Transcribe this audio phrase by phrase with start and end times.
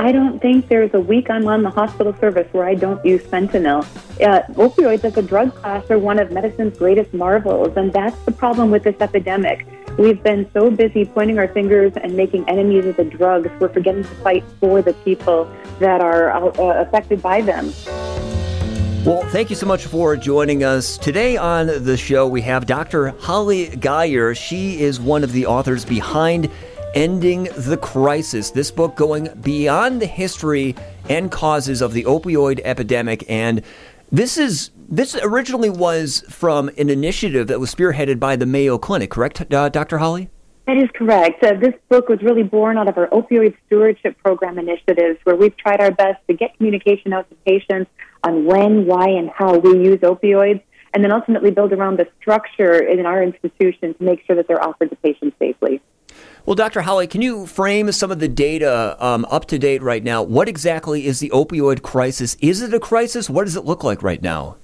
[0.00, 3.20] I don't think there's a week I'm on the hospital service where I don't use
[3.20, 3.82] fentanyl.
[4.18, 8.32] Uh, opioids as a drug class are one of medicine's greatest marvels, and that's the
[8.32, 9.66] problem with this epidemic.
[9.98, 14.04] We've been so busy pointing our fingers and making enemies of the drugs, we're forgetting
[14.04, 15.46] to fight for the people
[15.80, 17.70] that are uh, affected by them.
[19.04, 20.96] Well, thank you so much for joining us.
[20.96, 23.08] Today on the show, we have Dr.
[23.18, 24.34] Holly Geyer.
[24.34, 26.50] She is one of the authors behind
[26.94, 30.74] Ending the Crisis, this book going beyond the history
[31.08, 33.24] and causes of the opioid epidemic.
[33.30, 33.62] And
[34.10, 39.10] this is this originally was from an initiative that was spearheaded by the Mayo Clinic,
[39.10, 39.98] correct, uh, Dr.
[39.98, 40.30] Holly?
[40.66, 41.44] That is correct.
[41.44, 45.56] Uh, this book was really born out of our opioid stewardship program initiatives, where we've
[45.56, 47.88] tried our best to get communication out to patients
[48.24, 50.60] on when, why, and how we use opioids,
[50.92, 54.62] and then ultimately build around the structure in our institution to make sure that they're
[54.62, 55.80] offered to patients safely.
[56.46, 56.82] Well, Dr.
[56.82, 60.22] Holly, can you frame some of the data um, up to date right now?
[60.22, 62.36] What exactly is the opioid crisis?
[62.40, 63.28] Is it a crisis?
[63.28, 64.56] What does it look like right now?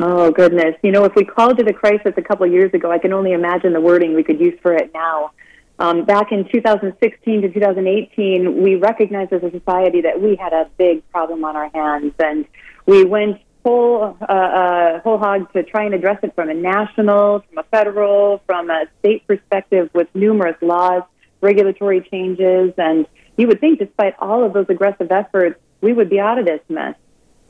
[0.00, 0.74] Oh, goodness.
[0.82, 3.12] You know, if we called it a crisis a couple of years ago, I can
[3.12, 5.30] only imagine the wording we could use for it now.
[5.78, 10.68] Um, back in 2016 to 2018, we recognized as a society that we had a
[10.76, 12.44] big problem on our hands, and
[12.86, 17.40] we went whole uh, uh, whole hog to try and address it from a national,
[17.40, 21.02] from a federal, from a state perspective, with numerous laws,
[21.44, 23.06] regulatory changes, and
[23.36, 26.60] you would think, despite all of those aggressive efforts, we would be out of this
[26.68, 26.96] mess.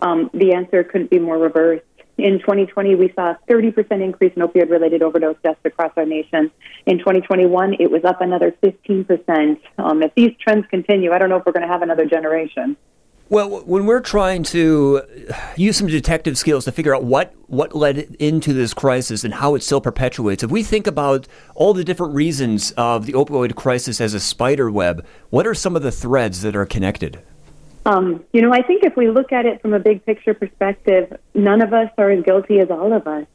[0.00, 1.84] Um, the answer couldn't be more reversed.
[2.16, 6.50] In 2020, we saw a 30% increase in opioid related overdose deaths across our nation.
[6.86, 9.60] In 2021, it was up another 15%.
[9.78, 12.76] Um, if these trends continue, I don't know if we're going to have another generation.
[13.30, 15.00] Well, when we're trying to
[15.56, 19.54] use some detective skills to figure out what, what led into this crisis and how
[19.54, 23.98] it still perpetuates, if we think about all the different reasons of the opioid crisis
[23.98, 27.18] as a spider web, what are some of the threads that are connected?
[27.86, 31.18] Um, you know, I think if we look at it from a big picture perspective,
[31.34, 33.26] none of us are as guilty as all of us.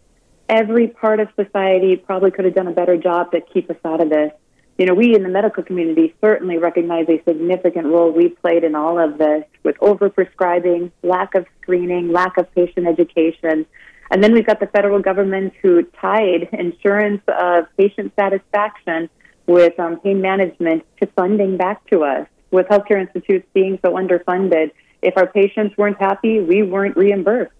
[0.48, 4.02] Every part of society probably could have done a better job to keep us out
[4.02, 4.32] of this.
[4.80, 8.76] You know, we in the medical community certainly recognize a significant role we played in
[8.76, 13.66] all of this with overprescribing, lack of screening, lack of patient education.
[14.10, 19.10] And then we've got the federal government who tied insurance of patient satisfaction
[19.48, 24.72] with um, pain management to funding back to us with healthcare institutes being so underfunded,
[25.02, 27.52] if our patients weren't happy, we weren't reimbursed.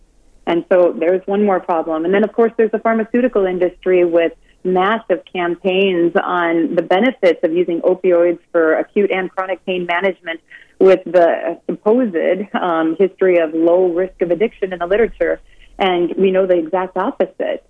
[0.48, 2.06] And so there's one more problem.
[2.06, 4.32] And then, of course, there's the pharmaceutical industry with
[4.64, 10.42] massive campaigns on the benefits of using opioids for acute and chronic pain management
[10.80, 12.16] with the supposed
[12.56, 15.40] um, history of low risk of addiction in the literature.
[15.78, 17.66] And we know the exact opposite.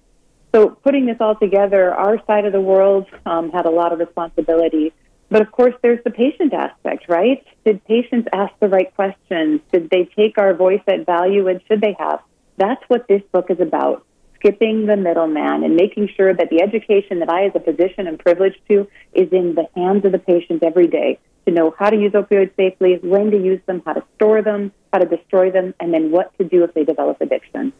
[0.53, 3.99] So, putting this all together, our side of the world um, had a lot of
[3.99, 4.93] responsibility
[5.29, 7.45] but of course, there's the patient aspect, right?
[7.63, 9.61] Did patients ask the right questions?
[9.71, 12.21] Did they take our voice at value and should they have?
[12.57, 14.05] That's what this book is about
[14.39, 18.17] skipping the middleman and making sure that the education that I, as a physician, am
[18.17, 21.97] privileged to is in the hands of the patient every day to know how to
[21.97, 25.73] use opioids safely, when to use them, how to store them, how to destroy them,
[25.79, 27.73] and then what to do if they develop addiction.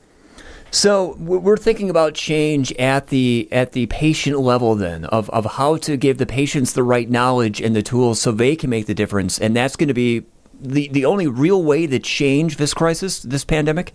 [0.71, 5.77] So we're thinking about change at the at the patient level then of, of how
[5.77, 8.93] to give the patients the right knowledge and the tools so they can make the
[8.93, 10.25] difference and that's going to be
[10.61, 13.93] the, the only real way to change this crisis, this pandemic?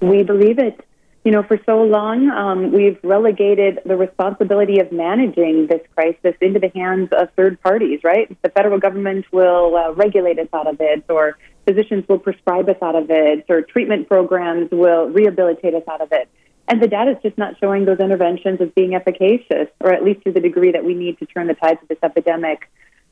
[0.00, 0.84] We believe it.
[1.24, 6.60] You know, for so long, um, we've relegated the responsibility of managing this crisis into
[6.60, 8.34] the hands of third parties, right?
[8.42, 11.36] The federal government will uh, regulate us out of it, or
[11.66, 16.08] physicians will prescribe us out of it, or treatment programs will rehabilitate us out of
[16.12, 16.28] it.
[16.68, 20.24] And the data is just not showing those interventions as being efficacious, or at least
[20.24, 22.70] to the degree that we need to turn the tides of this epidemic.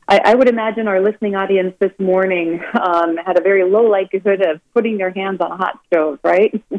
[0.09, 4.41] I, I would imagine our listening audience this morning um, had a very low likelihood
[4.41, 6.53] of putting their hands on a hot stove, right?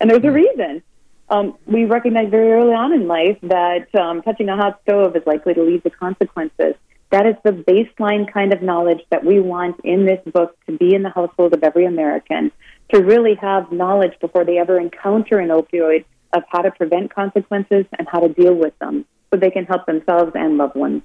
[0.00, 0.82] and there's a reason.
[1.28, 5.22] Um, we recognize very early on in life that um, touching a hot stove is
[5.26, 6.74] likely to lead to consequences.
[7.10, 10.94] That is the baseline kind of knowledge that we want in this book to be
[10.94, 12.50] in the household of every American,
[12.92, 17.84] to really have knowledge before they ever encounter an opioid of how to prevent consequences
[17.98, 21.02] and how to deal with them so they can help themselves and loved ones.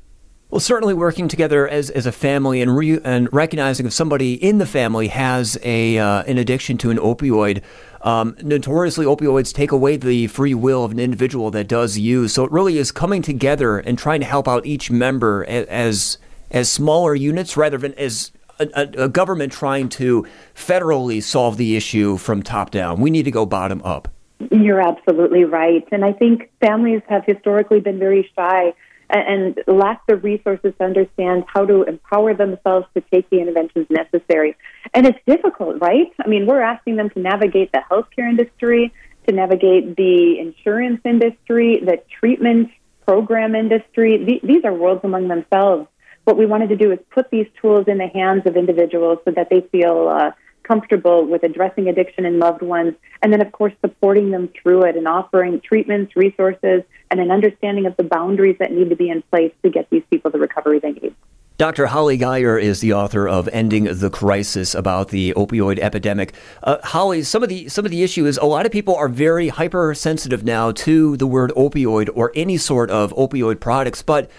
[0.49, 4.59] Well, certainly working together as, as a family and re, and recognizing if somebody in
[4.59, 7.61] the family has a uh, an addiction to an opioid.
[8.01, 12.33] Um, notoriously, opioids take away the free will of an individual that does use.
[12.33, 16.17] So it really is coming together and trying to help out each member as
[16.49, 22.15] as smaller units rather than as a, a government trying to federally solve the issue
[22.15, 23.01] from top down.
[23.01, 24.07] We need to go bottom up.
[24.49, 28.73] You're absolutely right, and I think families have historically been very shy
[29.09, 34.55] and, lack the resources to understand how to empower themselves to take the interventions necessary.
[34.93, 36.11] And it's difficult, right?
[36.23, 38.93] I mean, we're asking them to navigate the healthcare industry,
[39.27, 42.69] to navigate the insurance industry, the treatment
[43.05, 44.41] program industry.
[44.43, 45.87] These are worlds among themselves.
[46.25, 49.31] What we wanted to do is put these tools in the hands of individuals so
[49.31, 50.31] that they feel uh,
[50.67, 54.95] comfortable with addressing addiction in loved ones, and then, of course, supporting them through it
[54.95, 59.21] and offering treatments, resources, and an understanding of the boundaries that need to be in
[59.23, 61.15] place to get these people the recovery they need.
[61.57, 61.87] Dr.
[61.87, 66.35] Holly Geyer is the author of "Ending the Crisis" about the opioid epidemic.
[66.61, 69.07] Uh, Holly, some of the some of the issue is a lot of people are
[69.07, 74.29] very hypersensitive now to the word opioid or any sort of opioid products, but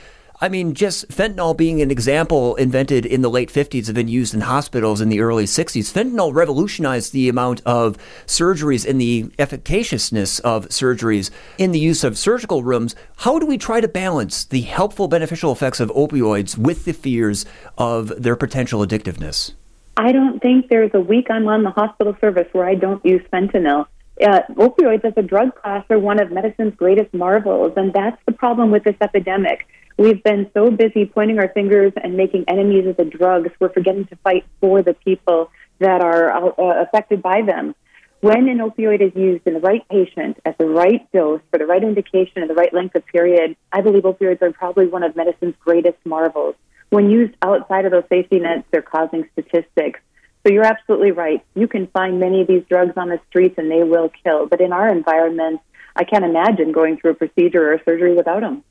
[0.40, 4.34] I mean, just fentanyl being an example invented in the late 50s and then used
[4.34, 5.92] in hospitals in the early 60s.
[5.92, 12.16] Fentanyl revolutionized the amount of surgeries and the efficaciousness of surgeries in the use of
[12.16, 12.94] surgical rooms.
[13.16, 17.44] How do we try to balance the helpful, beneficial effects of opioids with the fears
[17.76, 19.54] of their potential addictiveness?
[19.96, 23.22] I don't think there's a week I'm on the hospital service where I don't use
[23.32, 23.86] fentanyl.
[24.22, 28.32] Uh, opioids as a drug class are one of medicine's greatest marvels, and that's the
[28.32, 29.66] problem with this epidemic
[29.98, 34.06] We've been so busy pointing our fingers and making enemies of the drugs, we're forgetting
[34.06, 35.50] to fight for the people
[35.80, 37.74] that are uh, affected by them.
[38.20, 41.66] When an opioid is used in the right patient at the right dose for the
[41.66, 45.16] right indication and the right length of period, I believe opioids are probably one of
[45.16, 46.54] medicine's greatest marvels.
[46.90, 49.98] When used outside of those safety nets, they're causing statistics.
[50.46, 51.44] So you're absolutely right.
[51.56, 54.46] You can find many of these drugs on the streets and they will kill.
[54.46, 55.60] But in our environment,
[55.96, 58.62] I can't imagine going through a procedure or a surgery without them.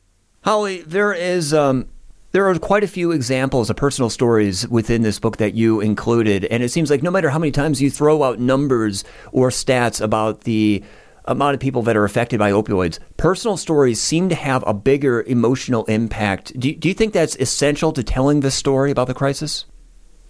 [0.48, 1.90] Holly, there is um,
[2.32, 6.46] there are quite a few examples of personal stories within this book that you included,
[6.46, 9.04] and it seems like no matter how many times you throw out numbers
[9.34, 10.82] or stats about the
[11.26, 15.22] amount of people that are affected by opioids, personal stories seem to have a bigger
[15.24, 16.58] emotional impact.
[16.58, 19.66] Do, do you think that's essential to telling the story about the crisis?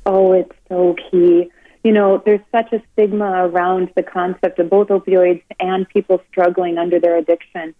[0.08, 1.52] Oh, it's so key.
[1.84, 6.80] You know, there's such a stigma around the concept of both opioids and people struggling
[6.80, 7.76] under their addiction.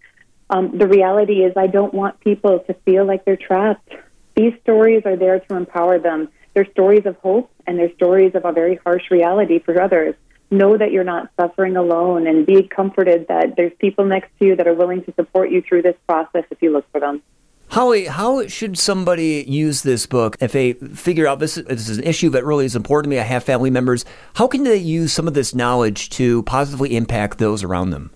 [0.50, 3.92] Um, the reality is, I don't want people to feel like they're trapped.
[4.34, 6.28] These stories are there to empower them.
[6.54, 10.14] They're stories of hope and they're stories of a very harsh reality for others.
[10.50, 14.56] Know that you're not suffering alone and be comforted that there's people next to you
[14.56, 17.22] that are willing to support you through this process if you look for them.
[17.70, 22.04] Holly, how should somebody use this book if they figure out this, this is an
[22.04, 23.20] issue that really is important to me?
[23.20, 24.06] I have family members.
[24.34, 28.10] How can they use some of this knowledge to positively impact those around them?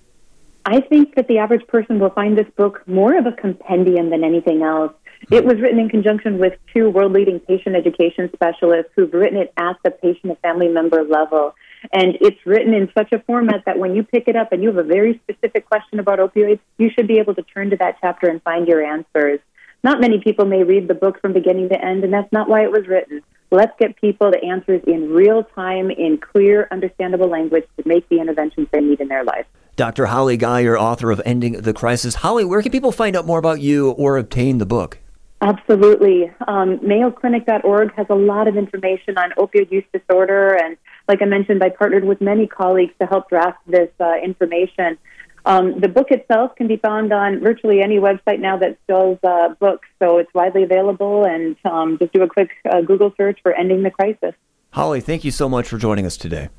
[0.64, 4.22] I think that the average person will find this book more of a compendium than
[4.22, 4.92] anything else.
[5.28, 5.34] Hmm.
[5.34, 9.52] It was written in conjunction with two world leading patient education specialists who've written it
[9.56, 11.54] at the patient and family member level.
[11.92, 14.68] And it's written in such a format that when you pick it up and you
[14.68, 17.96] have a very specific question about opioids, you should be able to turn to that
[18.00, 19.40] chapter and find your answers.
[19.82, 22.62] Not many people may read the book from beginning to end, and that's not why
[22.62, 23.20] it was written.
[23.50, 28.20] Let's get people the answers in real time, in clear, understandable language to make the
[28.20, 29.46] interventions they need in their life.
[29.82, 30.06] Dr.
[30.06, 32.14] Holly Geyer, author of Ending the Crisis.
[32.14, 35.00] Holly, where can people find out more about you or obtain the book?
[35.40, 36.32] Absolutely.
[36.46, 40.54] Um, MayoClinic.org has a lot of information on opioid use disorder.
[40.54, 40.76] And
[41.08, 44.98] like I mentioned, I partnered with many colleagues to help draft this uh, information.
[45.46, 49.48] Um, the book itself can be found on virtually any website now that sells uh,
[49.58, 51.24] books, so it's widely available.
[51.24, 54.36] And um, just do a quick uh, Google search for Ending the Crisis.
[54.70, 56.50] Holly, thank you so much for joining us today.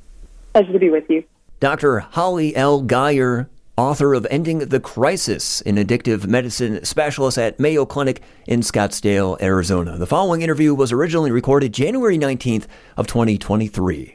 [0.52, 1.24] Pleasure to be with you.
[1.64, 2.00] Dr.
[2.00, 2.82] Holly L.
[2.82, 9.40] Geyer, author of Ending the Crisis, an addictive medicine specialist at Mayo Clinic in Scottsdale,
[9.40, 9.96] Arizona.
[9.96, 12.66] The following interview was originally recorded January 19th
[12.98, 14.12] of 2023.